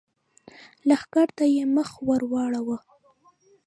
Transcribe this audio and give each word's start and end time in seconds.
لښکر 0.87 1.27
ته 1.37 1.45
يې 1.55 1.63
مخ 1.75 1.89
ور 2.07 2.21
واړاوه! 2.31 2.77